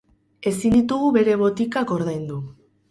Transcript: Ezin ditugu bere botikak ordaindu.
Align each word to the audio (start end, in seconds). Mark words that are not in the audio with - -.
Ezin 0.51 0.73
ditugu 0.77 1.11
bere 1.19 1.39
botikak 1.45 1.97
ordaindu. 1.99 2.45